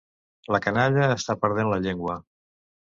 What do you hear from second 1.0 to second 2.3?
està perdent la llengua.